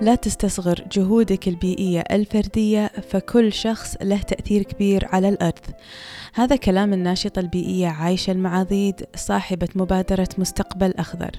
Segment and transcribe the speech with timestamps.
[0.00, 5.64] لا تستصغر جهودك البيئية الفردية فكل شخص له تأثير كبير على الأرض.
[6.34, 11.30] هذا كلام الناشطة البيئية عايشة المعاضيد صاحبة مبادرة مستقبل أخضر.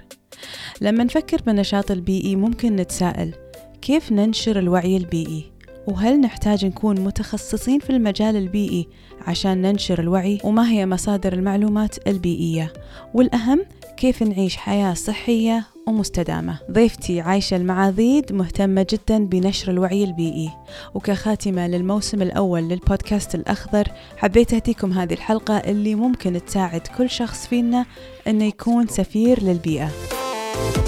[0.82, 3.34] لما نفكر بالنشاط البيئي ممكن نتساءل
[3.82, 5.52] كيف ننشر الوعي البيئي؟
[5.88, 8.88] وهل نحتاج نكون متخصصين في المجال البيئي
[9.28, 12.74] عشان ننشر الوعي؟ وما هي مصادر المعلومات البيئية؟
[13.14, 13.66] والأهم
[13.98, 16.60] كيف نعيش حياة صحية ومستدامة.
[16.72, 20.50] ضيفتي عايشة المعاذيد مهتمة جدا بنشر الوعي البيئي.
[20.94, 27.86] وكخاتمة للموسم الأول للبودكاست الأخضر حبيت أهديكم هذه الحلقة اللي ممكن تساعد كل شخص فينا
[28.28, 29.90] أنه يكون سفير للبيئة.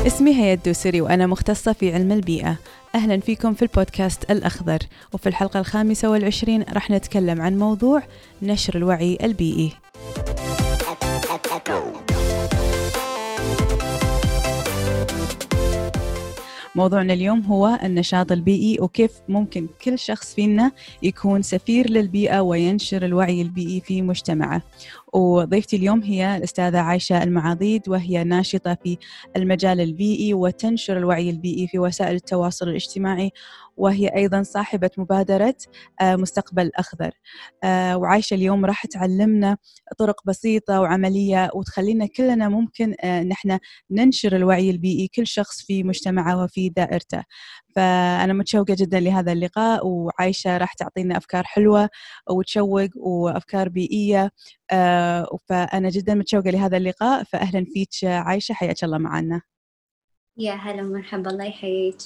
[0.07, 2.55] اسمي هيا الدوسري وأنا مختصة في علم البيئة.
[2.95, 4.79] أهلا فيكم في البودكاست الأخضر.
[5.13, 8.03] وفي الحلقة الخامسة والعشرين راح نتكلم عن موضوع
[8.41, 9.71] نشر الوعي البيئي.
[16.75, 20.71] موضوعنا اليوم هو النشاط البيئي وكيف ممكن كل شخص فينا
[21.03, 24.61] يكون سفير للبيئة وينشر الوعي البيئي في مجتمعه.
[25.13, 28.97] وضيفتي اليوم هي الأستاذة عايشة المعاضيد وهي ناشطة في
[29.37, 33.31] المجال البيئي وتنشر الوعي البيئي في وسائل التواصل الاجتماعي.
[33.77, 35.55] وهي أيضا صاحبة مبادرة
[36.01, 37.11] آه، مستقبل أخضر.
[37.63, 39.57] آه، وعايشة اليوم راح تعلمنا
[39.97, 43.59] طرق بسيطة وعملية وتخلينا كلنا ممكن آه، نحن
[43.91, 47.23] ننشر الوعي البيئي كل شخص في مجتمعه وفي دائرته.
[47.75, 51.89] فأنا متشوقة جدا لهذا اللقاء وعايشة راح تعطينا أفكار حلوة
[52.29, 54.31] وتشوق وأفكار بيئية.
[55.49, 59.41] فأنا جدا متشوقة لهذا اللقاء فأهلا فيك عايشة حياك الله معنا.
[60.37, 61.97] يا هلا مرحبا الله يحييك.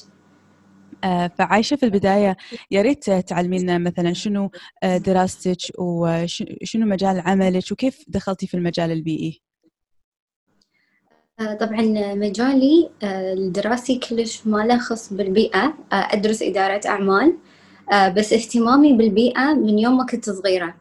[1.04, 2.38] آه، فعايشة في البداية
[2.72, 4.52] يا ريت تعلمينا مثلا شنو
[4.84, 9.42] آه، دراستك وشنو مجال عملك وكيف دخلتي في المجال البيئي؟
[11.40, 11.82] آه، طبعا
[12.14, 17.38] مجالي الدراسي كلش ما له خص بالبيئة أدرس إدارة أعمال
[18.16, 20.76] بس اهتمامي بالبيئة من يوم ما كنت صغيرة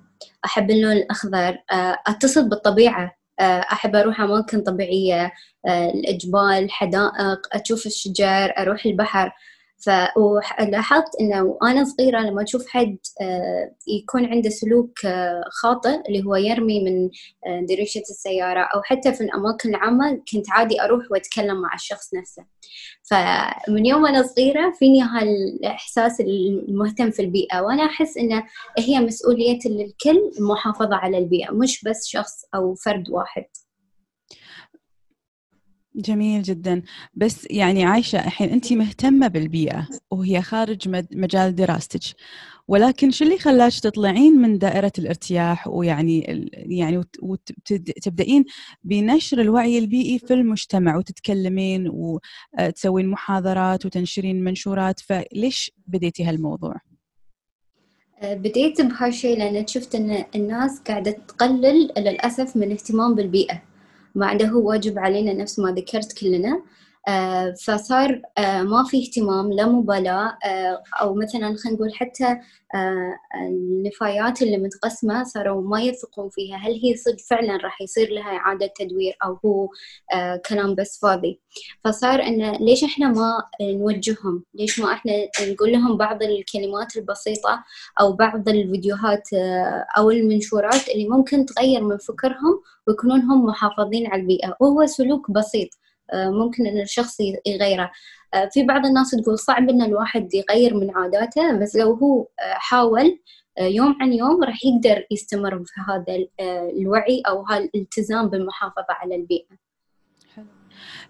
[0.45, 1.59] أحب اللون الأخضر
[2.07, 5.33] أتصل بالطبيعة أحب أروح أماكن طبيعية
[5.69, 9.33] الأجبال حدائق أشوف الشجر أروح البحر
[9.79, 16.37] فلاحظت إنه وأنا صغيرة لما أشوف حد آه، يكون عنده سلوك آه، خاطئ اللي هو
[16.37, 17.11] يرمي من
[17.47, 22.45] آه، دريشه السيارة أو حتى في الأماكن العامة كنت عادي أروح وأتكلم مع الشخص نفسه.
[23.11, 28.45] فمن يوم أنا صغيرة فيني هالإحساس المهتم في البيئة وأنا أحس انه
[28.79, 33.45] هي مسؤولية للكل المحافظه على البيئة مش بس شخص أو فرد واحد.
[35.97, 36.83] جميل جدا.
[37.15, 42.17] بس يعني عايشة الحين أنت مهتمة بالبيئة وهي خارج مجال دراستك.
[42.69, 46.21] ولكن شو اللي خلاك تطلعين من دائرة الارتياح ويعني
[46.53, 48.45] يعني وتبدأين
[48.85, 51.91] بنشر الوعي البيئي في المجتمع وتتكلمين
[52.59, 55.01] وتسوين محاضرات وتنشرين منشورات.
[55.01, 56.75] فليش بديتي هالموضوع؟
[58.21, 63.63] أه، بديت بهالشيء لأن شفت أن الناس قاعدة تقلل للأسف من اهتمام بالبيئة.
[64.49, 66.63] هو واجب علينا نفس ما ذكرت كلنا.
[67.67, 72.39] فصار آه، ما في اهتمام لا مبالاة آه، أو مثلا خلينا نقول حتى
[73.43, 76.57] النفايات اللي متقسمة صاروا ما يثقون فيها.
[76.57, 79.69] هل هي صدق فعلا راح يصير لها إعادة تدوير أو هو
[80.49, 81.41] كلام بس فاضي؟
[81.85, 87.65] فصار إنه ليش إحنا ما نوجههم؟ ليش ما إحنا نقول لهم بعض الكلمات البسيطة
[88.01, 89.29] أو بعض الفيديوهات
[89.99, 95.69] أو المنشورات اللي ممكن تغير من فكرهم ويكونون هم محافظين على البيئة؟ وهو سلوك بسيط.
[95.69, 97.91] آه، ممكن إن الشخص يغيره.
[98.35, 102.29] آه، في بعض الناس تقول صعب إن الواحد يغير من عاداته بس لو هو آه،
[102.41, 103.19] حاول
[103.61, 106.27] يوم عن يوم راح يقدر يستمر في هذا
[106.81, 109.57] الوعي أو هالالتزام بالمحافظة على البيئة.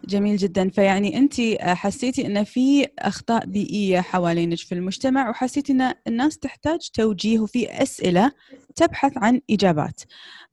[0.05, 0.69] جميل جدا.
[0.69, 7.39] فيعني أنت حسيتي إن في أخطاء بيئية حوالينك في المجتمع وحسيتي إن الناس تحتاج توجيه
[7.39, 8.33] وفي أسئلة
[8.77, 10.01] تبحث عن إجابات.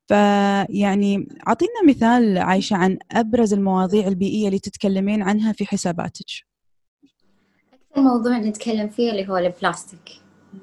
[0.08, 6.26] فيعني أعطينا مثال عايشة عن أبرز المواضيع البيئية اللي تتكلمين عنها في حساباتك.
[7.74, 10.10] أكثر موضوع نتكلم فيه اللي هو البلاستيك.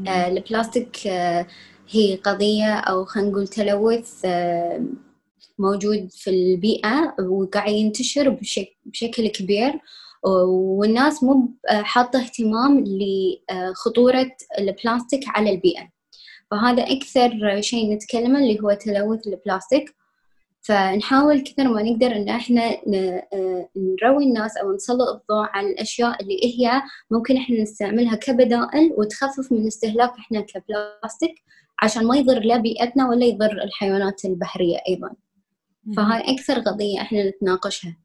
[0.08, 1.46] آه البلاستيك آه
[1.90, 4.84] هي قضية أو خلينا نقول تلوث آه
[5.58, 9.80] موجود في البيئة وقاعد ينتشر بشك بشكل كبير.
[10.22, 15.99] والناس مو حاطة اهتمام لخطورة البلاستيك على البيئة.
[16.50, 19.94] فهذا أكثر شيء نتكلمه اللي هو تلوث البلاستيك.
[20.62, 22.76] فنحاول كثر ما نقدر إن إحنا
[23.76, 29.66] نروي الناس أو نسلط الضوء على الأشياء اللي هي ممكن إحنا نستعملها كبدائل وتخفف من
[29.66, 31.34] استهلاك إحنا كبلاستيك
[31.82, 35.10] عشان ما يضر لا بيئتنا ولا يضر الحيوانات البحرية أيضا.
[35.96, 37.96] فهاي أكثر قضية إحنا نتناقشها.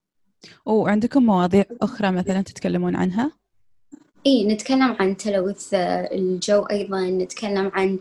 [0.66, 3.32] وعندكم مواضيع أخرى مثلا تتكلمون عنها؟
[4.26, 8.00] إي نتكلم عن تلوث الجو أيضا نتكلم عن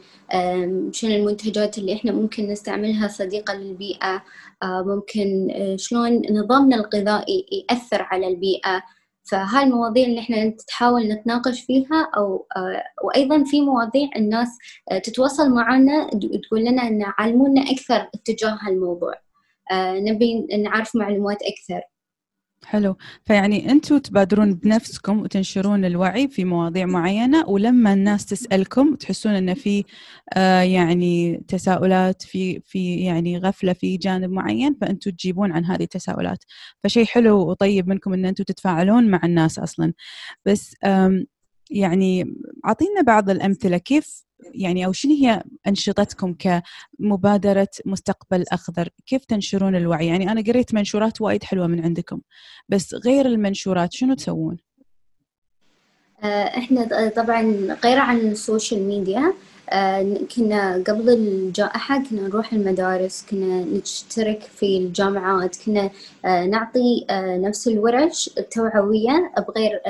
[0.93, 4.23] شنو المنتجات اللي إحنا ممكن نستعملها صديقة للبيئة
[4.65, 8.82] ممكن شلون نظامنا الغذائي يأثر على البيئة.
[9.31, 12.47] فهاي المواضيع اللي إحنا تحاول نتناقش فيها أو
[13.05, 14.49] وأيضا في مواضيع الناس
[15.05, 16.11] تتواصل معنا
[16.49, 19.15] تقول لنا إن علمونا أكثر اتجاه هالموضوع.
[19.73, 21.81] نبي نعرف معلومات أكثر.
[22.66, 22.96] حلو.
[23.25, 29.84] فيعني أنتم تبادرون بنفسكم وتنشرون الوعي في مواضيع معينة ولما الناس تسألكم تحسون إن في
[30.34, 36.44] آه يعني تساؤلات في في يعني غفلة في جانب معين فانتم تجيبون عن هذه التساؤلات.
[36.84, 39.93] فشيء حلو وطيب منكم إن أنتم تتفاعلون مع الناس أصلا.
[40.46, 40.76] بس
[41.70, 42.34] يعني
[42.67, 44.25] أعطينا بعض الأمثلة كيف
[44.55, 51.20] يعني أو شنو هي أنشطتكم كمبادرة مستقبل أخضر؟ كيف تنشرون الوعي؟ يعني أنا قريت منشورات
[51.20, 52.20] وايد حلوة من عندكم
[52.69, 54.56] بس غير المنشورات شنو تسوون؟
[56.23, 57.43] آه، إحنا طبعا
[57.85, 59.35] غير عن السوشيال ميديا
[60.37, 65.90] كنا قبل الجائحة كنا نروح المدارس كنا نشترك في الجامعات كنا
[66.25, 69.81] آه، نعطي آه، نفس الورش التوعوية بغير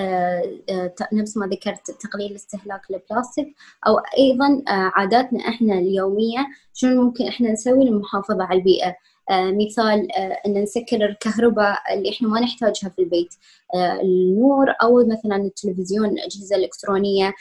[1.12, 3.54] نفس ما ذكرت تقليل استهلاك البلاستيك
[3.86, 8.88] أو أيضا عاداتنا إحنا اليومية شنو ممكن إحنا نسوي للمحافظة على البيئة.
[8.88, 8.96] آه،
[9.30, 13.34] مثال آه، أن نسكر الكهرباء اللي إحنا ما نحتاجها في البيت.
[13.74, 17.34] آه، النور أو مثلا التلفزيون الأجهزة الإلكترونية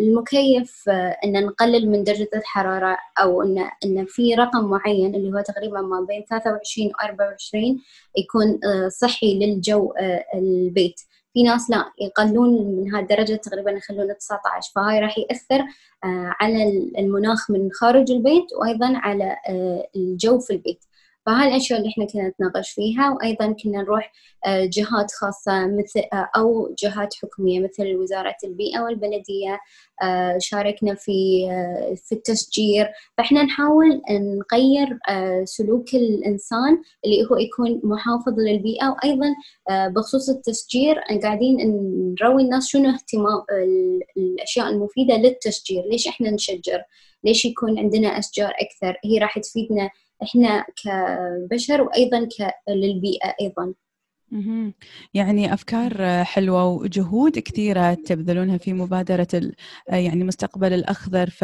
[0.00, 0.88] المكيف
[1.24, 6.00] أن نقلل من درجة الحرارة أو أن أن في رقم معين اللي هو تقريبا ما
[6.08, 7.80] بين 23 و 24
[8.16, 9.92] يكون صحي للجو
[10.34, 11.00] البيت.
[11.32, 15.60] في ناس لا يقلون من هالدرجة تقريبا يخلونه 19 فهاي راح يأثر
[16.04, 20.84] آه، على المناخ من خارج البيت وأيضا على آه، الجو في البيت.
[21.26, 24.12] فهاي الأشياء اللي إحنا كنا نتناقش فيها وأيضا كنا نروح
[24.46, 29.60] آه، جهات خاصة مثل آه، أو جهات حكومية مثل وزارة البيئة والبلدية
[30.02, 31.12] آه، شاركنا في
[31.96, 32.88] في التشجير
[33.18, 34.98] فإحنا نحاول نغير
[35.44, 38.88] سلوك الإنسان اللي هو يكون محافظ للبيئة.
[38.88, 39.34] وأيضا
[39.70, 41.56] بخصوص التشجير قاعدين
[42.20, 43.44] نروي الناس شنو اهتمام
[44.16, 46.82] الأشياء المفيدة للتشجير ليش إحنا نشجر؟
[47.24, 49.90] ليش يكون عندنا أشجار أكثر؟ هي راح تفيدنا
[50.22, 52.28] إحنا كبشر وأيضا
[52.68, 53.74] للبيئة أيضا.
[55.14, 59.52] يعني أفكار حلوة وجهود كثيرة تبذلونها في مبادرة
[59.88, 61.30] يعني مستقبل الأخضر.
[61.30, 61.42] ف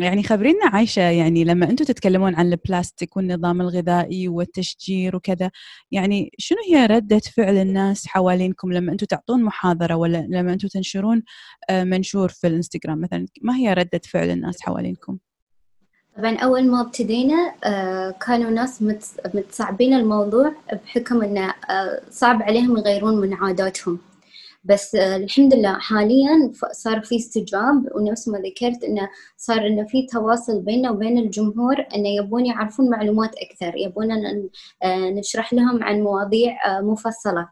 [0.00, 5.50] يعني خبرينا عايشة يعني لما أنتم تتكلمون عن البلاستيك والنظام الغذائي والتشجير وكذا
[5.90, 11.22] يعني شنو هي ردة فعل الناس حوالينكم لما أنتم تعطون محاضرة ولا لما أنتم تنشرون
[11.70, 15.18] منشور في الإنستغرام مثلا؟ ما هي ردة فعل الناس حوالينكم؟
[16.18, 18.82] طبعا أول ما ابتدينا آه، كانوا ناس
[19.34, 23.98] متصعبين الموضوع بحكم إنه آه، صعب عليهم يغيرون من عاداتهم.
[24.64, 30.06] بس آه، الحمد لله حاليا صار في استجاب ونفس ما ذكرت إنه صار إنه في
[30.06, 34.08] تواصل بيننا وبين الجمهور إنه يبون يعرفون معلومات أكثر يبون
[34.84, 37.48] نشرح لهم عن مواضيع مفصلة.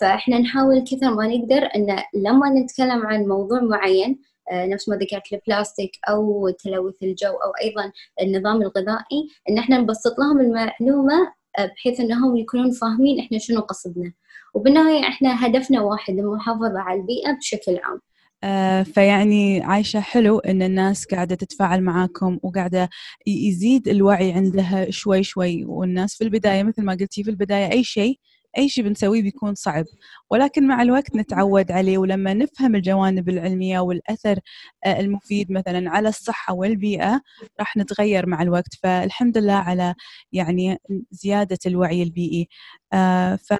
[0.00, 4.18] فإحنا نحاول كثر ما نقدر انه لما نتكلم عن موضوع معين
[4.52, 7.92] نفس ما ذكرت البلاستيك أو تلوث الجو أو أيضا
[8.22, 14.12] النظام الغذائي إن إحنا نبسط لهم المعلومة آه، بحيث إنهم يكونون فاهمين إحنا شنو قصدنا.
[14.54, 18.00] وبالنهاية إحنا هدفنا واحد المحافظة على البيئة بشكل عام.
[18.44, 22.88] آه فيعني عايشة حلو إن الناس قاعدة تتفاعل معاكم وقاعدة
[23.26, 25.64] يزيد الوعي عندها شوي شوي.
[25.64, 28.18] والناس في البداية مثل ما قلتي في البداية أي شيء
[28.58, 29.84] أي شيء بنسويه بيكون صعب.
[30.30, 34.40] ولكن مع الوقت نتعود عليه ولما نفهم الجوانب العلمية والأثر
[34.84, 37.20] آه، المفيد مثلا على الصحة والبيئة
[37.60, 38.74] راح نتغير مع الوقت.
[38.82, 39.94] فالحمد لله على
[40.32, 40.78] يعني
[41.10, 42.48] زيادة الوعي البيئي.
[42.92, 43.54] آه، ف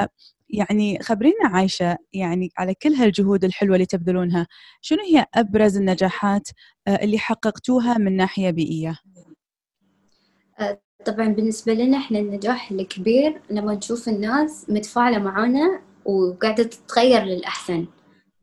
[0.51, 4.47] يعني خبرينا عايشة يعني على كل هالجهود الحلوة اللي تبذلونها
[4.81, 6.49] شنو هي أبرز النجاحات
[6.89, 8.99] آه، اللي حققتوها من ناحية بيئية؟
[11.05, 17.87] طبعا بالنسبة لنا إحنا النجاح الكبير لما نشوف الناس متفاعلة معانا وقاعدة تتغير للأحسن.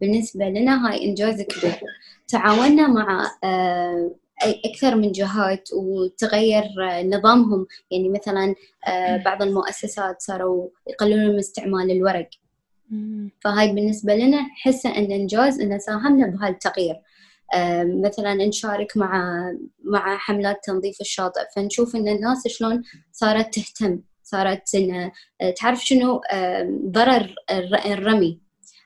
[0.01, 1.79] بالنسبة لنا هاي إنجاز كبير
[2.27, 4.11] تعاوننا مع آه،
[4.65, 6.63] أكثر من جهات وتغير
[7.03, 7.67] نظامهم.
[7.91, 8.55] يعني مثلا
[8.87, 12.29] آه، بعض المؤسسات صاروا يقللون من استعمال الورق.
[13.41, 16.95] فهاي بالنسبة لنا حسة أن إنجاز أن ساهمنا بهالتغيير.
[17.83, 19.41] مثلا نشارك مع
[19.83, 21.41] مع حملات تنظيف الشاطئ.
[21.55, 25.11] فنشوف إن الناس شلون صارت تهتم صارت إن
[25.55, 26.21] تعرف شنو
[26.85, 27.35] ضرر
[27.85, 28.41] الرمي.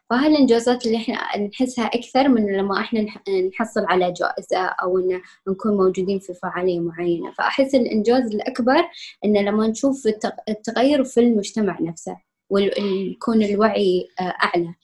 [0.10, 3.06] فهاي الإنجازات اللي إحنا نحسها أكثر من لما إحنا
[3.54, 7.32] نحصل على جائزة أو إن نكون موجودين في فعالية معينة.
[7.32, 8.84] فأحس الإنجاز الأكبر
[9.26, 10.08] إن لما نشوف
[10.50, 12.18] التغير في المجتمع نفسه
[12.50, 14.68] ويكون الوعي أعلى.
[14.68, 14.81] آه،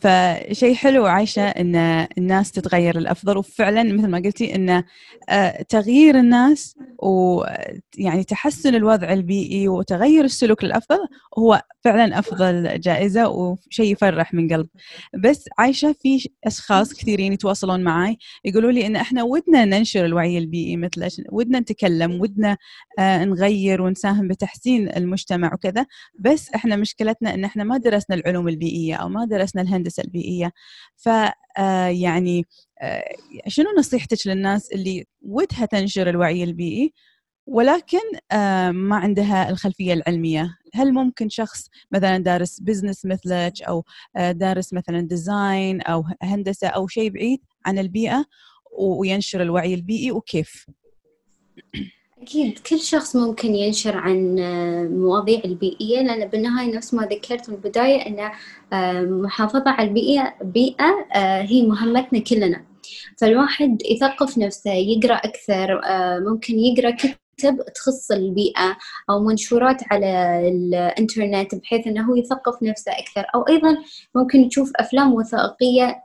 [0.00, 1.76] فشيء حلو عايشة أن
[2.18, 4.82] الناس تتغير للأفضل وفعلا مثل ما قلتي أن
[5.28, 10.98] آه، تغيير الناس ويعني تحسن الوضع البيئي وتغير السلوك للأفضل
[11.38, 14.68] هو فعلا أفضل جائزة وشيء يفرح من قلب.
[15.18, 20.76] بس عايشة في أشخاص كثيرين يتواصلون معي يقولوا لي أن إحنا ودنا ننشر الوعي البيئي
[20.76, 22.56] مثل ودنا نتكلم ودنا
[22.98, 25.86] آه، نغير ونساهم بتحسين المجتمع وكذا.
[26.18, 30.52] بس إحنا مشكلتنا أن إحنا ما درسنا العلوم البيئية أو ما درسنا درسنا الهندسة البيئية.
[30.96, 31.08] ف
[31.58, 32.46] آه، يعني
[32.82, 33.04] آه،
[33.48, 36.92] شنو نصيحتك للناس اللي ودها تنشر الوعي البيئي
[37.46, 37.98] ولكن
[38.32, 43.84] آه، ما عندها الخلفية العلمية؟ هل ممكن شخص مثلا دارس business مثلك أو
[44.16, 48.24] دارس مثلا design أو هندسة أو شيء بعيد عن البيئة
[48.78, 50.66] وينشر الوعي البيئي وكيف؟
[52.22, 52.58] أكيد.
[52.58, 54.82] كل شخص ممكن ينشر عن آه،
[55.44, 58.30] البيئية لأن بالنهاية نفس ما ذكرت من البداية أن
[58.72, 59.02] آه،
[59.70, 62.64] على البيئة بيئة آه، هي مهمتنا كلنا.
[63.18, 65.80] فالواحد يثقف نفسه يقرأ أكثر
[66.30, 68.76] ممكن يقرأ كتب تخص البيئة
[69.10, 73.26] أو منشورات على الإنترنت بحيث أنه يثقف نفسه أكثر.
[73.34, 73.76] أو أيضا
[74.14, 76.04] ممكن يشوف أفلام وثائقية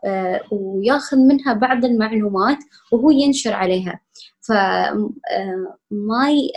[0.51, 2.57] ويأخذ منها بعض المعلومات
[2.91, 3.99] وهو ينشر عليها.
[4.41, 5.11] فما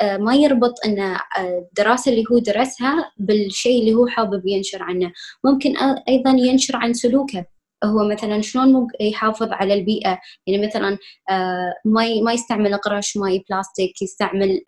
[0.03, 5.13] آه، ما يربط إن آه، الدراسه اللي هو درسها بالشيء اللي هو حابب ينشر عنه.
[5.45, 5.77] ممكن
[6.09, 7.47] أيضا ينشر عن سلوكه.
[7.85, 10.19] هو مثلا شلون يحافظ على البيئة.
[10.47, 10.99] يعني مثلا
[11.31, 14.61] آه، ما ما يستعمل غرش ماي بلاستيك يستعمل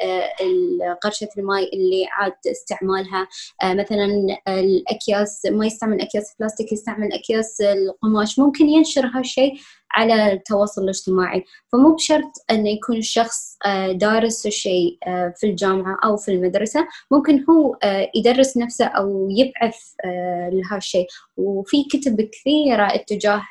[1.02, 3.28] غرشة الماي اللي عاد استعمالها.
[3.64, 4.06] مثلا
[4.48, 8.38] الأكياس ما يستعمل أكياس بلاستيك يستعمل أكياس القماش.
[8.38, 9.52] ممكن ينشر هالشيء.
[9.90, 11.44] على التواصل الاجتماعي.
[11.72, 16.86] فمو بشرط أن يكون الشخص آه، دارس الشيء آه، في الجامعة أو في المدرسة.
[17.10, 19.76] ممكن هو آه، يدرس نفسه أو يبعث
[20.52, 23.42] لهالشيء وفي كتب كثيرة اتجاه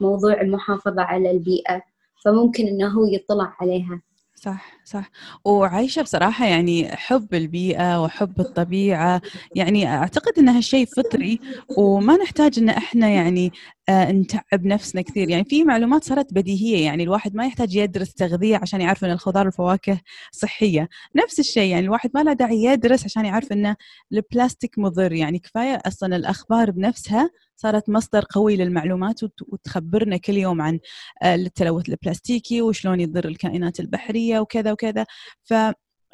[0.00, 1.82] موضوع المحافظة على البيئة.
[2.24, 4.00] فممكن أنه هو يطلع عليها.
[4.34, 5.10] صح صح.
[5.44, 9.22] وعايشة بصراحة يعني حب البيئة وحب الطبيعة.
[9.54, 11.40] يعني أعتقد أنها شيء فطري.
[11.76, 13.52] وما نحتاج أن إحنا يعني
[13.90, 15.30] نتعب نفسنا كثير.
[15.30, 19.44] يعني في معلومات صارت بديهية يعني الواحد ما يحتاج يدرس تغذية عشان يعرف أن الخضار
[19.46, 20.00] والفواكه
[20.32, 20.88] صحية.
[21.16, 23.76] نفس الشيء يعني الواحد ما له داعي يدرس عشان يعرف أن
[24.12, 25.12] البلاستيك مضر.
[25.12, 30.78] يعني كفاية أصلا الأخبار بنفسها صارت مصدر قوي للمعلومات وتخبرنا كل يوم عن
[31.22, 35.06] آه، التلوث البلاستيكي وشلون يضر الكائنات البحرية وكذا وكذا.
[35.44, 35.54] ف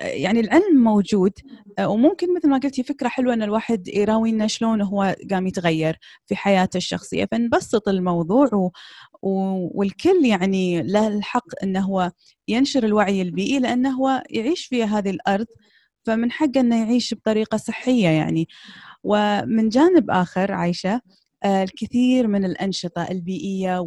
[0.03, 1.33] يعني العلم موجود
[1.79, 6.37] آه، وممكن مثل ما قلتي فكرة حلوة إن الواحد يراوينا شلون هو قام يتغير في
[6.37, 7.29] حياته الشخصية.
[7.33, 8.71] فنبسط الموضوع و...
[9.23, 9.31] و...
[9.81, 12.13] والكل يعني له الحق إنه هو
[12.49, 15.47] ينشر الوعي البيئي لأنه هو يعيش في هذه الأرض
[16.07, 18.49] فمن حقه إنه يعيش بطريقة صحية يعني.
[19.05, 21.01] ومن جانب آخر عايشة
[21.45, 23.79] آه، الكثير من الأنشطة البيئية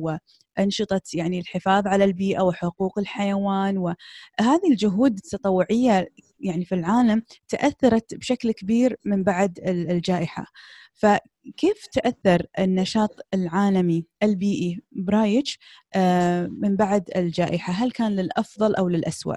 [0.60, 6.10] أنشطة يعني الحفاظ على البيئة وحقوق الحيوان وهذه الجهود التطوعية
[6.40, 10.46] يعني في العالم تأثرت بشكل كبير من بعد الجائحة.
[10.94, 15.48] فكيف تأثر النشاط العالمي البيئي برايك
[15.96, 19.36] آه، من بعد الجائحة؟ هل كان للأفضل أو للأسوأ؟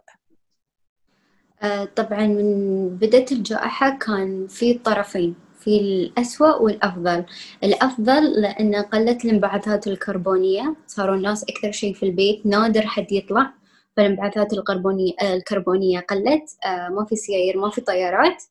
[1.62, 5.47] آه، طبعا من بدأت الجائحة كان في طرفين.
[5.68, 7.24] في الأسوأ والأفضل.
[7.64, 13.52] الأفضل لأن قلت الانبعاثات الكربونية صاروا الناس أكثر شيء في البيت نادر حد يطلع
[13.96, 18.42] فالانبعاثات الكربونية الكربونية قلت آه، ما في سيايير ما في طيارات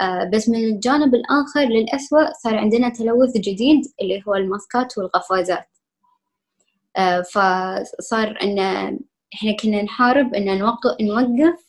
[0.00, 5.68] آه، بس من الجانب الآخر للأسوأ صار عندنا تلوث جديد اللي هو الماسكات والقفازات.
[6.96, 8.58] آه، فصار إن
[9.34, 11.64] إحنا كنا نحارب إن نوقف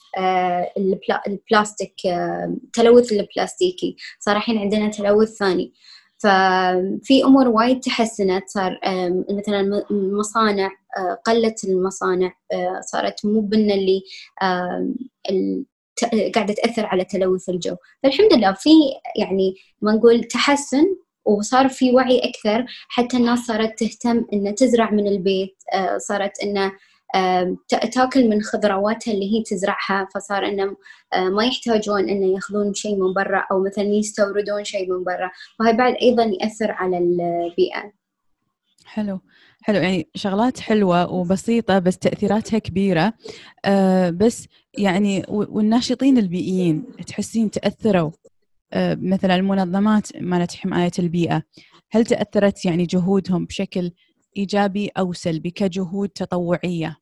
[1.28, 3.96] البلاستيك آه، تلوث البلاستيكي.
[4.20, 5.74] صار الحين عندنا تلوث ثاني.
[6.18, 8.44] ففي أمور وايد تحسنت.
[8.48, 8.80] صار
[9.30, 12.34] مثلا المصانع آه، قلت المصانع
[12.82, 14.02] صارت مو بنا اللي
[16.36, 17.76] قاعدة تأثر على تلوث الجو.
[18.04, 18.70] فالحمد لله في
[19.20, 20.86] يعني ما نقول تحسن
[21.26, 22.66] وصار في وعي أكثر.
[22.88, 25.56] حتى الناس صارت تهتم إنها تزرع من البيت
[25.98, 26.72] صارت انه
[27.68, 30.76] تاكل من خضرواتها اللي هي تزرعها فصار انه
[31.16, 35.32] ما يحتاجون إنه يأخذون شيء من برا أو مثلا يستوردون شيء من برا.
[35.60, 37.92] وهي بعد أيضا يأثر على البيئة.
[38.86, 39.20] حلو.
[39.62, 39.78] حلو.
[39.78, 43.14] يعني شغلات حلوة وبسيطة بس تأثيراتها كبيرة.
[43.66, 44.48] أه بس
[44.78, 48.12] يعني والناشطين البيئيين تحسين تأثروا
[48.74, 51.44] أه مثلا المنظمات مالت حماية البيئة
[51.92, 53.92] هل تأثرت يعني جهودهم بشكل
[54.38, 56.98] إيجابي أو سلبي كجهود تطوعية؟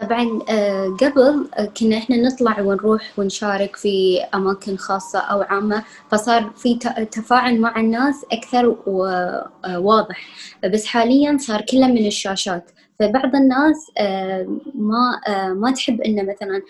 [0.00, 6.50] طبعا آه، قبل آه، كنا إحنا نطلع ونروح ونشارك في أماكن خاصة أو عامة فصار
[6.56, 6.78] في
[7.12, 10.26] تفاعل مع الناس أكثر وواضح
[10.64, 13.90] بس حاليا صار كله من الشاشات فبعض الناس
[14.74, 15.20] ما
[15.54, 16.62] ما تحب إنه مثلا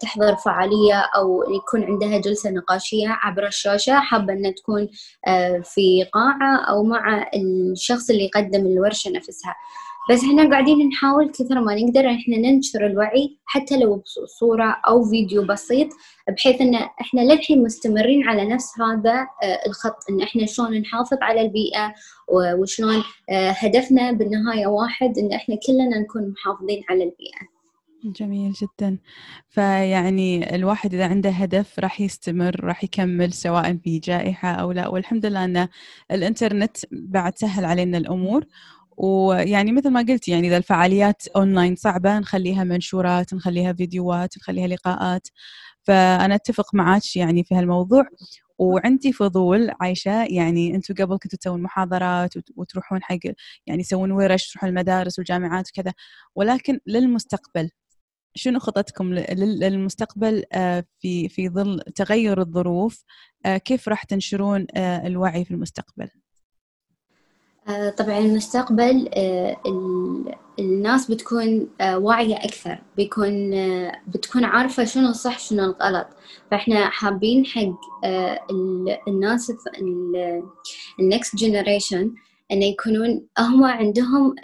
[0.00, 4.88] تحضر فعالية أو يكون عندها جلسة نقاشية عبر الشاشة حابة إنها تكون
[5.64, 9.54] في قاعة أو مع الشخص اللي يقدم الورشة نفسها.
[10.10, 15.46] بس إحنا قاعدين نحاول كثر ما نقدر إحنا ننشر الوعي حتى لو بصورة أو فيديو
[15.46, 15.88] بسيط
[16.28, 21.40] بحيث إن إحنا للحين مستمرين على نفس هذا آه، الخط إن إحنا شلون نحافظ على
[21.40, 21.94] البيئة
[22.58, 27.58] وشلون آه، هدفنا بالنهاية واحد إن إحنا كلنا نكون محافظين على البيئة.
[28.04, 28.98] جميل جدا.
[29.48, 34.88] فيعني الواحد إذا عنده هدف راح يستمر راح يكمل سواء في جائحة أو لا.
[34.88, 35.68] والحمد لله أن
[36.10, 38.44] الإنترنت بعد سهل علينا الأمور.
[38.98, 45.28] ويعني مثل ما قلت يعني إذا الفعاليات أونلاين صعبة نخليها منشورات نخليها فيديوهات نخليها لقاءات.
[45.82, 48.04] فأنا أتفق معك يعني في هالموضوع.
[48.58, 53.18] وعندي فضول عايشة يعني أنتم قبل كنتوا تسوون محاضرات وتروحون حق
[53.66, 55.92] يعني تسوون ورش تروحون المدارس والجامعات وكذا.
[56.36, 57.70] ولكن للمستقبل
[58.34, 63.04] شنو خططكم للمستقبل آه، في في ظل تغير الظروف
[63.46, 66.08] آه، كيف راح تنشرون آه، الوعي في المستقبل؟
[67.68, 69.56] آه، طبعا المستقبل آه،
[70.58, 73.50] الناس بتكون آه، واعية أكثر بيكون
[74.06, 76.06] بتكون عارفة شنو الصح شنو الغلط.
[76.50, 77.68] فإحنا حابين حق
[79.08, 79.52] الناس
[81.00, 82.14] ال next generation
[82.52, 84.34] أن يكونون هم عندهم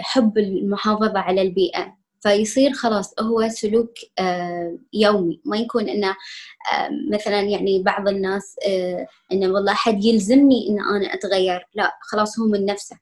[0.00, 1.96] حب المحافظة على البيئة.
[2.26, 5.40] فيصير خلاص هو سلوك آه، يومي.
[5.44, 11.14] ما يكون إنه آه، مثلا يعني بعض الناس آه، إنه والله حد يلزمني إن أنا
[11.14, 11.66] أتغير.
[11.74, 12.96] لا خلاص هو من نفسه.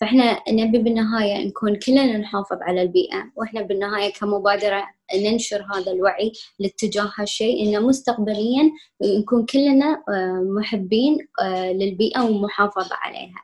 [0.00, 4.84] فإحنا نبي بالنهاية نكون كلنا نحافظ على البيئة وإحنا بالنهاية كمبادرة
[5.16, 8.70] ننشر هذا الوعي لاتجاه هالشيء إنه مستقبليا
[9.02, 10.02] نكون كلنا
[10.58, 11.18] محبين
[11.72, 13.42] للبيئة ومحافظة عليها.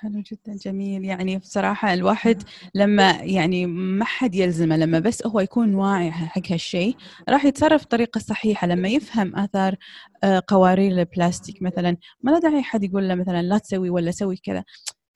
[0.00, 1.04] حلو جدا جميل.
[1.04, 2.42] يعني بصراحة الواحد
[2.74, 6.96] لما يعني ما حد يلزمه لما بس هو يكون واعي حق هالشيء
[7.28, 8.66] راح يتصرف بطريقة صحيحة.
[8.66, 9.76] لما يفهم أثر
[10.24, 14.36] آه، قوارير البلاستيك مثلا ما له داعي حد يقول له مثلا لا تسوي ولا سوي
[14.36, 14.64] كذا.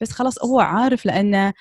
[0.01, 1.53] بس خلاص هو عارف لأنه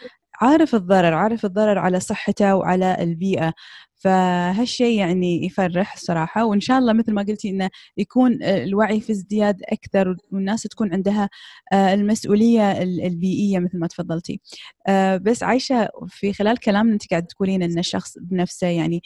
[0.41, 3.53] عارف الضرر عارف الضرر على صحته وعلى البيئة.
[3.99, 9.61] فهالشيء يعني يفرح صراحة وإن شاء الله مثل ما قلتي إنه يكون الوعي في ازدياد
[9.71, 11.29] أكثر والناس تكون عندها
[11.73, 14.41] آه، المسؤولية البيئية مثل ما تفضلتي.
[14.87, 19.01] آه، بس عايشة في خلال كلامنا أنت قاعد تقولين أن الشخص بنفسه يعني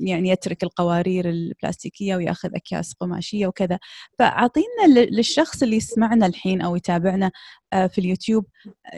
[0.00, 3.78] يعني يترك القوارير البلاستيكية ويأخذ أكياس قماشية وكذا.
[4.18, 8.44] فأعطينا للشخص اللي يسمعنا الحين أو يتابعنا آه، في اليوتيوب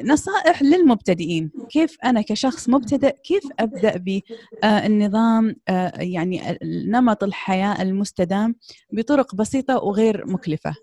[0.05, 1.51] نصائح للمبتدئين.
[1.71, 8.55] كيف أنا كشخص مبتدئ كيف أبدأ بالنظام آه، يعني نمط الحياة المستدام
[8.93, 10.75] بطرق بسيطة وغير مكلفة؟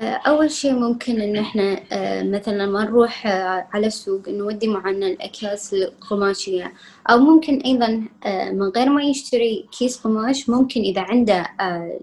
[0.00, 1.80] آه، أول شيء ممكن إن إحنا
[2.22, 3.26] مثلا ما نروح
[3.74, 6.72] على السوق نودي معنا الأكياس القماشية
[7.10, 7.88] أو ممكن أيضا
[8.52, 11.46] من غير ما يشتري كيس قماش ممكن إذا عنده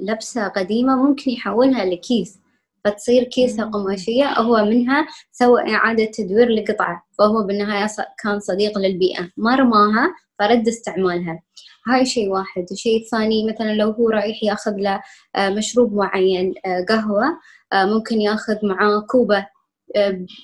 [0.02, 2.41] لبسة قديمة ممكن يحولها لكيس.
[2.86, 7.88] فتصير كيسة قماشية هو منها سوى إعادة تدوير لقطعة فهو بالنهاية
[8.24, 9.30] كان صديق للبيئة.
[9.38, 11.42] ما رماها فرد استعمالها.
[11.88, 12.66] هاي شيء واحد.
[12.72, 15.02] الشيء الثاني مثلا لو هو رايح ياخذ له
[15.36, 17.26] آه، مشروب معين آه، قهوة
[17.74, 19.48] آه، ممكن ياخذ معاه كوبة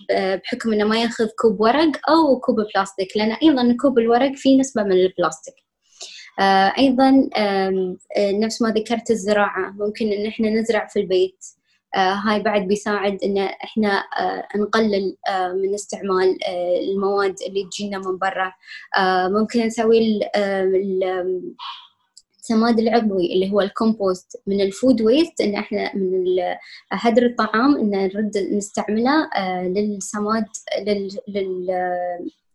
[0.10, 4.84] بحكم إنه ما ياخذ كوب ورق أو كوب بلاستيك لأن أيضا كوب الورق فيه نسبة
[4.84, 5.54] من البلاستيك.
[6.78, 7.30] أيضا
[8.20, 11.46] نفس ما ذكرت الزراعة ممكن إن إحنا نزرع في البيت.
[11.98, 16.38] هاي بعد بيساعد إن إحنا آه، نقلل آه، من استعمال
[16.92, 18.54] المواد اللي تجينا من برا.
[19.30, 20.20] ممكن نسوي
[22.40, 26.26] السماد العضوي اللي هو الكومبوست من ال food waste إن إحنا من
[26.92, 29.30] هدر الطعام إن نرد نستعمله
[29.64, 30.46] للسماد
[31.28, 31.68] لل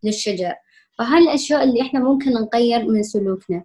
[0.04, 0.54] للشجر.
[0.98, 3.64] فهاي الأشياء اللي إحنا ممكن نغير من سلوكنا.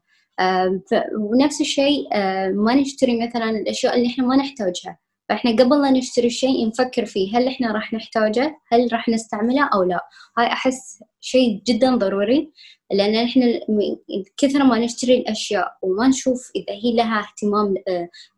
[1.17, 2.09] ونفس الشيء
[2.53, 4.97] ما نشتري مثلا الأشياء اللي إحنا ما نحتاجها.
[5.29, 9.83] فاحنا قبل لا نشتري شيء نفكر فيه هل إحنا راح نحتاجه؟ هل راح نستعمله أو
[9.83, 9.99] لا؟
[10.37, 12.51] هاي أحس شيء جدا ضروري
[12.91, 13.45] لأن إحنا
[14.37, 17.75] كثر ما نشتري الأشياء وما نشوف إذا هي لها اهتمام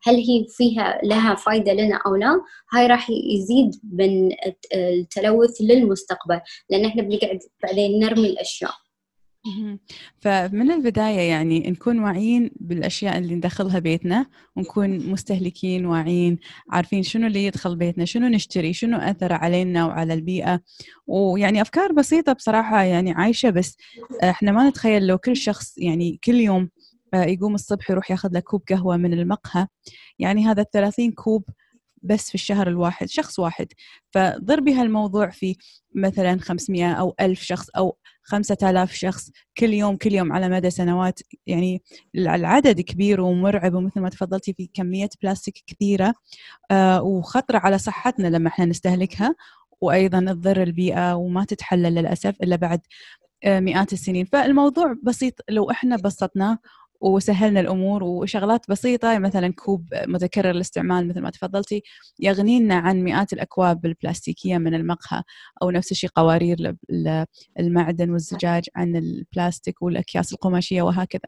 [0.03, 2.41] هل هي فيها لها فايدة لنا أو لا
[2.73, 4.31] هاي راح يزيد من
[4.75, 8.71] التلوث للمستقبل لأن إحنا بنقعد بعدين نرمي الأشياء.
[10.19, 17.45] فمن البداية يعني نكون واعيين بالأشياء اللي ندخلها بيتنا ونكون مستهلكين واعيين عارفين شنو اللي
[17.45, 20.61] يدخل بيتنا شنو نشتري شنو أثر علينا وعلى البيئة.
[21.07, 23.77] ويعني أفكار بسيطة بصراحة يعني عايشة بس
[24.23, 26.69] إحنا ما نتخيل لو كل شخص يعني كل يوم
[27.13, 29.67] آه، يقوم الصبح يروح ياخذ له كوب قهوة من المقهى.
[30.19, 31.43] يعني هذا الثلاثين كوب
[32.03, 33.67] بس في الشهر الواحد شخص واحد.
[34.11, 35.55] فضربي هالموضوع في
[35.95, 41.19] مثلا 500 أو ألف شخص أو 5000 شخص كل يوم كل يوم على مدى سنوات.
[41.47, 41.83] يعني
[42.15, 46.13] العدد كبير ومرعب ومثل ما تفضلتي في كمية بلاستيك كثيرة
[46.71, 49.35] آه وخطرة على صحتنا لما إحنا نستهلكها.
[49.81, 52.81] وأيضا تضر البيئة وما تتحلل للأسف إلا بعد
[53.43, 54.25] آه، مئات السنين.
[54.25, 56.57] فالموضوع بسيط لو إحنا بسطناه
[57.01, 61.83] وسهلنا الأمور وشغلات بسيطة مثلا كوب متكرر الاستعمال مثل ما تفضلتي
[62.19, 65.23] يغنينا عن مئات الأكواب البلاستيكيه من المقهى
[65.61, 66.75] أو نفس الشيء قوارير
[67.59, 71.21] المعدن والزجاج عن البلاستيك والأكياس القماشية وهكذا.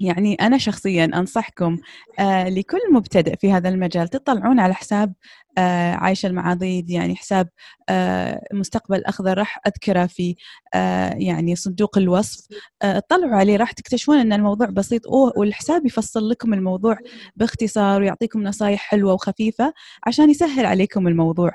[0.00, 1.78] يعني أنا شخصيا أنصحكم
[2.18, 5.12] آه لكل مبتدئ في هذا المجال تطلعون على حساب
[5.58, 7.48] آه عايشة المعاضيد يعني حساب
[7.88, 10.36] آه مستقبل أخضر راح أذكره في
[10.74, 12.46] آه يعني صندوق الوصف.
[12.82, 15.02] آه اطلعوا عليه راح تكتشفون أن الموضوع بسيط
[15.36, 16.96] والحساب يفصل لكم الموضوع
[17.36, 19.72] باختصار ويعطيكم نصايح حلوة وخفيفة
[20.06, 21.52] عشان يسهل عليكم الموضوع.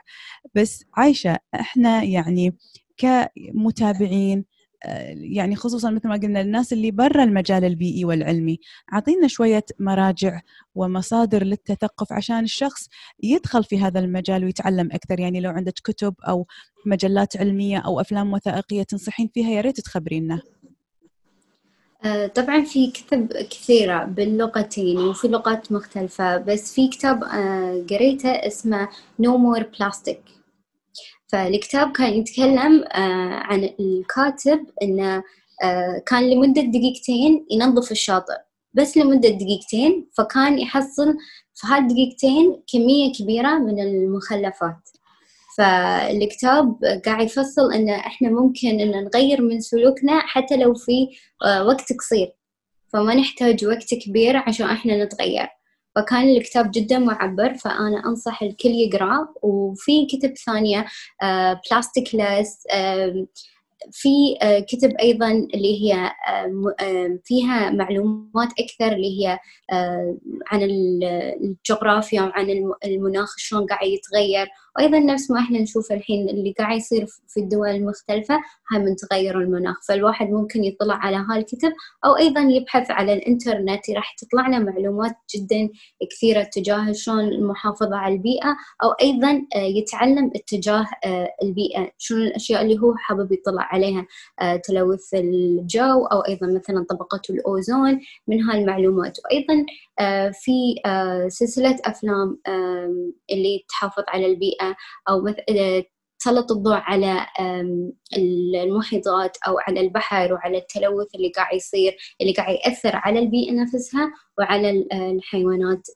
[0.55, 2.55] بس عايشة إحنا يعني
[2.97, 4.45] كمتابعين
[5.15, 8.59] يعني خصوصا مثل ما قلنا الناس اللي برا المجال البيئي والعلمي.
[8.93, 10.41] أعطينا شوية مراجع
[10.75, 12.89] ومصادر للتثقف عشان الشخص
[13.23, 15.19] يدخل في هذا المجال ويتعلم أكثر.
[15.19, 16.47] يعني لو عندك كتب أو
[16.85, 20.41] مجلات علمية أو أفلام وثائقية تنصحين فيها يا ريت تخبرينا.
[22.05, 28.87] آه، طبعا في كتب كثيرة باللغتين وفي لغات مختلفة بس في كتاب آه، قريته اسمه
[29.21, 30.34] No More Plastic.
[31.35, 35.23] فالكتاب كان يتكلم آه، عن الكاتب إنه
[35.63, 38.37] آه، كان لمدة دقيقتين ينظف الشاطئ.
[38.73, 41.17] بس لمدة دقيقتين فكان يحصل
[41.53, 44.89] في هالدقيقتين كمية كبيرة من المخلفات.
[45.57, 51.07] فالكتاب قاعد يفصل إن إحنا ممكن إن نغير من سلوكنا حتى لو في
[51.45, 52.31] آه، وقت قصير.
[52.93, 55.47] فما نحتاج وقت كبير عشان إحنا نتغير.
[55.95, 59.27] فكان الكتاب جدا معبر فأنا أنصح الكل يقرأ.
[59.41, 60.85] وفي كتب ثانية
[61.71, 62.57] بلاستيك آه، ليس
[63.91, 66.11] في آه، كتب أيضا اللي هي
[67.23, 69.39] فيها معلومات أكثر اللي هي
[70.51, 74.47] عن الجغرافيا وعن المناخ شلون قاعد يتغير.
[74.75, 78.35] وأيضا نفس ما إحنا نشوف الحين اللي قاعد يصير في الدول المختلفة
[78.71, 79.75] هاي من تغير المناخ.
[79.87, 81.73] فالواحد ممكن يطلع على هالكتب
[82.05, 85.69] أو أيضا يبحث على الإنترنت راح تطلع له معلومات جدا
[86.11, 92.61] كثيرة تجاه شلون المحافظة على البيئة أو أيضا آه، يتعلم اتجاه آه، البيئة شنو الأشياء
[92.61, 94.05] اللي هو حابب يطلع عليها
[94.41, 99.65] آه، تلوث الجو أو أيضا مثلا طبقة الأوزون من هالمعلومات وأيضا
[100.33, 100.75] في
[101.27, 102.39] سلسلة أفلام
[103.31, 104.75] اللي تحافظ على البيئة
[105.09, 105.33] أو
[106.19, 107.25] تسلط الضوء على
[108.63, 114.11] المحيطات أو على البحر وعلى التلوث اللي قاعد يصير اللي قاعد يأثر على البيئة نفسها
[114.37, 115.87] وعلى الحيوانات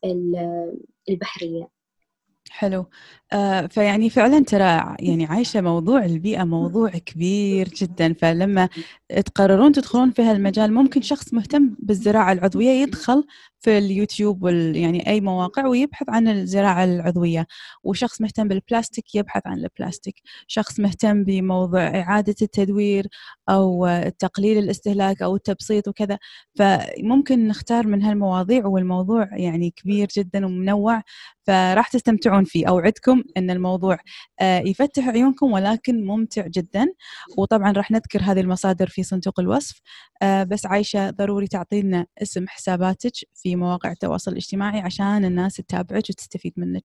[1.09, 1.79] البحرية.
[2.51, 2.85] حلو.
[3.33, 8.69] آه فيعني فعلا ترى يعني عايشة موضوع البيئة موضوع كبير جدا فلما
[9.25, 13.23] تقررون تدخلون في هالمجال ممكن شخص مهتم بالزراعة العضوية يدخل
[13.61, 17.47] في اليوتيوب وال يعني أي مواقع ويبحث عن الزراعة العضوية.
[17.83, 20.21] وشخص مهتم بالبلاستيك يبحث عن البلاستيك.
[20.47, 23.07] شخص مهتم بموضوع إعادة التدوير
[23.49, 23.87] أو
[24.19, 26.17] تقليل الاستهلاك أو التبسيط وكذا.
[26.59, 31.03] فممكن نختار من هالمواضيع والموضوع يعني كبير جدا ومنوع
[31.47, 32.67] فراح تستمتعون فيه.
[32.69, 33.97] أوعدكم أن الموضوع
[34.41, 36.87] آه، يفتح عيونكم ولكن ممتع جدا.
[37.37, 39.81] وطبعا راح نذكر هذه المصادر في صندوق الوصف.
[40.21, 46.53] آه، بس عايشة ضروري تعطينا اسم حساباتك في مواقع التواصل الاجتماعي عشان الناس تتابعك وتستفيد
[46.57, 46.83] منك.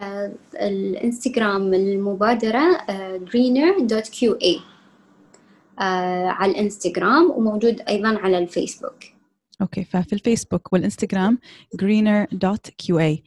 [0.00, 2.78] آه، الانستغرام المبادرة
[3.24, 4.60] greener.qa
[5.78, 9.04] على الانستغرام وموجود أيضا على الفيسبوك.
[9.60, 11.38] okay ففي الفيسبوك والانستغرام
[11.82, 13.18] greener.qa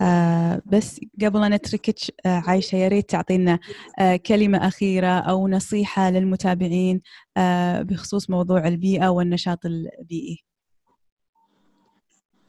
[0.00, 3.58] آه بس قبل أن نتركك آه عايشة يا ريت تعطينا
[3.98, 7.00] آه كلمة أخيرة أو نصيحة للمتابعين
[7.36, 10.38] آه بخصوص موضوع البيئة والنشاط البيئي.
[10.42, 10.45] آه،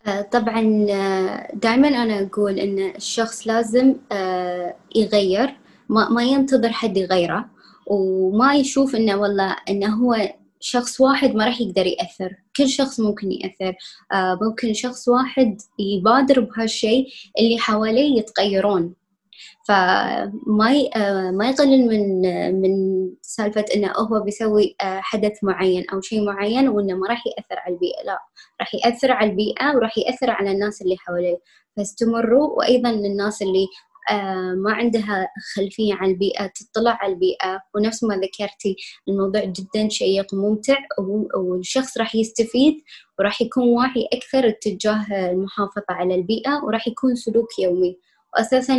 [0.07, 5.55] طبعا آه، دائما أنا أقول إن الشخص لازم آه، يغير.
[5.89, 7.49] ما, ينتظر حد يغيره
[7.87, 12.35] وما يشوف إنه والله إنه هو شخص واحد ما راح يقدر يأثر.
[12.57, 13.75] كل شخص ممكن يأثر.
[14.11, 17.07] آه ممكن شخص واحد يبادر بهالشيء
[17.39, 18.93] اللي حواليه يتغيرون.
[19.67, 20.31] فما
[21.37, 22.21] ما يقلل من
[22.61, 22.71] من
[23.21, 28.03] سالفة إنه هو بيسوي حدث معين أو شيء معين وإنه ما راح يأثر على البيئة.
[28.03, 28.19] لا
[28.59, 31.37] راح يأثر على البيئة وراح يأثر على الناس اللي حواليه.
[31.77, 33.67] فاستمروا وأيضا للناس اللي
[34.11, 37.59] آه، ما عندها خلفية عن البيئة تطلع على البيئة.
[37.75, 38.75] ونفس ما ذكرتي
[39.07, 40.77] الموضوع جدا شيق وممتع
[41.35, 42.73] والشخص راح يستفيد
[43.19, 47.97] وراح يكون واعي أكثر اتجاه المحافظة على البيئة وراح يكون سلوك يومي.
[48.33, 48.75] وأساسا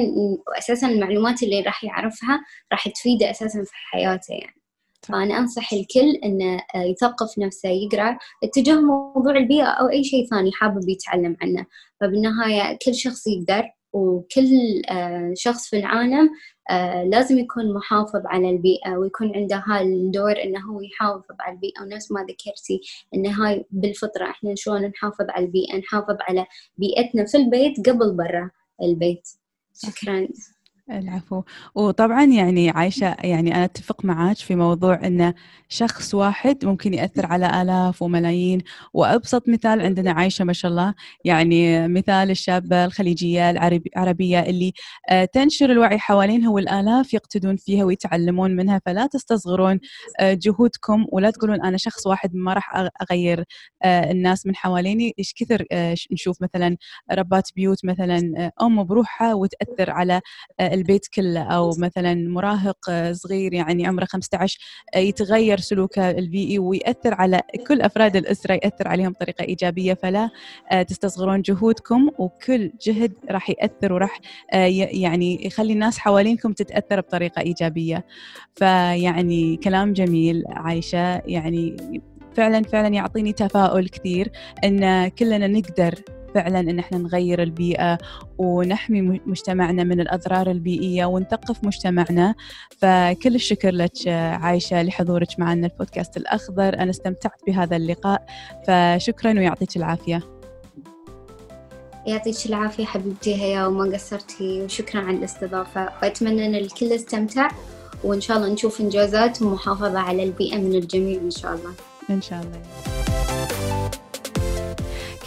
[0.46, 2.40] وأساسا المعلومات اللي راح يعرفها
[2.72, 4.58] راح تفيده أساسا في حياته يعني.
[5.02, 10.88] فأنا أنصح الكل إنه يثقف نفسه يقرأ اتجاه موضوع البيئة أو أي شيء ثاني حابب
[10.88, 11.66] يتعلم عنه.
[12.00, 16.30] فبالنهاية كل شخص يقدر وكل آه، شخص في العالم
[16.70, 21.82] آه، لازم يكون محافظ على البيئة ويكون عنده هالدور إنه هو يحافظ على البيئة.
[21.82, 22.80] ونفس ما ذكرتي
[23.14, 28.50] إن هاي بالفطرة إحنا شلون نحافظ على البيئة؟ نحافظ على بيئتنا في البيت قبل برا.
[28.82, 29.28] البيت.
[29.74, 30.28] شكرا
[30.90, 31.42] العفو.
[31.74, 35.34] وطبعا يعني عايشة يعني أنا أتفق معك في موضوع أن
[35.68, 38.60] شخص واحد ممكن يأثر على آلاف وملايين.
[38.94, 44.72] وأبسط مثال عندنا عايشة ما شاء الله يعني مثال الشابة الخليجية العربية اللي
[45.08, 49.80] آه، تنشر الوعي حوالينها والآلاف يقتدون فيها ويتعلمون منها فلا تستصغرون
[50.20, 51.06] آه، جهودكم.
[51.12, 53.44] ولا تقولون أنا شخص واحد ما راح أغير
[53.82, 55.14] آه، الناس من حواليني.
[55.18, 55.64] إيش كثر
[56.12, 56.76] نشوف مثلا
[57.12, 60.20] ربات بيوت مثلا أم بروحها وتأثر على
[60.78, 64.58] البيت كله أو مثلا مراهق صغير يعني عمره 15
[64.96, 70.30] يتغير سلوكه البيئي ويأثر على كل أفراد الأسرة يأثر عليهم بطريقة إيجابية فلا
[70.70, 74.20] آه، تستصغرون جهودكم وكل جهد راح يأثر وراح
[74.52, 78.04] آه، يعني يخلي الناس حوالينكم تتأثر بطريقة إيجابية.
[78.54, 81.76] فيعني كلام جميل عايشة يعني
[82.36, 84.30] فعلا فعلا يعطيني تفاؤل كثير
[84.64, 85.94] إن كلنا نقدر
[86.34, 87.98] فعلا إن إحنا نغير البيئة
[88.38, 92.34] ونحمي مجتمعنا من الأضرار البيئية ونثقف مجتمعنا.
[92.78, 96.78] فكل الشكر لك عايشة لحضورك معنا البودكاست الأخضر.
[96.78, 98.26] أنا استمتعت بهذا اللقاء.
[98.66, 100.20] فشكرا ويعطيك العافية.
[102.06, 104.62] يعطيك العافية حبيبتي هيا وما قصرتي.
[104.62, 105.88] وشكرا على الاستضافة.
[106.02, 107.48] وأتمنى أن الكل استمتع
[108.04, 111.72] وإن شاء الله نشوف إنجازات ومحافظة على البيئة من الجميع إن شاء الله.
[112.10, 112.62] إن شاء الله.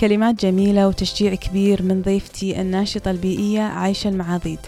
[0.01, 4.59] كلمات جميلة وتشجيع كبير من ضيفتي الناشطة البيئية عايشة المعاضيد.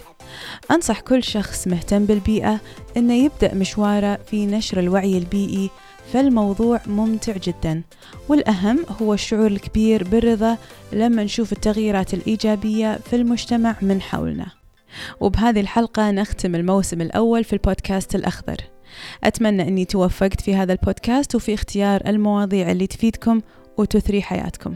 [0.70, 2.60] أنصح كل شخص مهتم بالبيئة
[2.96, 5.70] أنه يبدأ مشواره في نشر الوعي البيئي
[6.12, 7.82] فالموضوع ممتع جدا.
[8.28, 10.58] والأهم هو الشعور الكبير بالرضا
[10.92, 14.46] لما نشوف التغييرات الإيجابية في المجتمع من حولنا.
[15.20, 18.56] وبهذه الحلقة نختم الموسم الأول في البودكاست الأخضر.
[19.24, 23.40] أتمنى أني توفقت في هذا البودكاست وفي اختيار المواضيع اللي تفيدكم
[23.78, 24.74] وتثري حياتكم.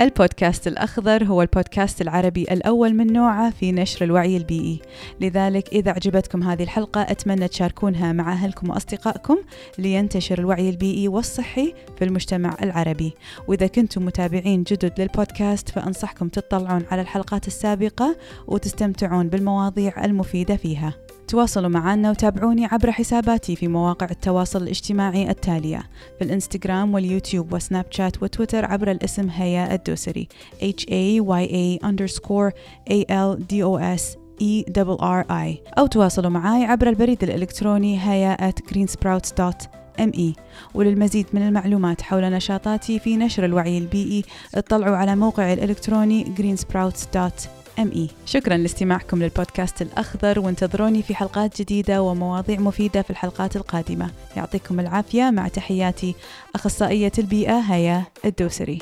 [0.00, 4.80] البودكاست الأخضر هو البودكاست العربي الأول من نوعه في نشر الوعي البيئي.
[5.20, 9.36] لذلك إذا عجبتكم هذه الحلقة أتمنى تشاركونها مع أهلكم وأصدقائكم
[9.78, 13.14] لينتشر الوعي البيئي والصحي في المجتمع العربي.
[13.48, 20.94] وإذا كنتم متابعين جدد للبودكاست فأنصحكم تطلعون على الحلقات السابقة وتستمتعون بالمواضيع المفيدة فيها.
[21.30, 25.82] تواصلوا معنا وتابعوني عبر حساباتي في مواقع التواصل الاجتماعي التالية
[26.18, 30.28] في الإنستغرام واليوتيوب وسناب شات وتويتر عبر الاسم هيا الدوسري
[30.62, 32.52] H A Y A underscore
[32.90, 34.64] A L D O S E
[35.00, 40.32] R I أو تواصلوا معي عبر البريد الإلكتروني هيا at greensprouts.me
[40.74, 48.08] وللمزيد من المعلومات حول نشاطاتي في نشر الوعي البيئي اطلعوا على موقعي الإلكتروني greensprouts.me إم
[48.26, 55.30] شكرا لاستماعكم للبودكاست الأخضر وانتظروني في حلقات جديدة ومواضيع مفيدة في الحلقات القادمة يعطيكم العافية
[55.30, 56.14] مع تحياتي
[56.54, 58.78] أخصائية البيئة هيا الدوسري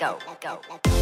[0.00, 0.18] go.
[0.26, 0.58] Let go.
[0.70, 0.99] Let go.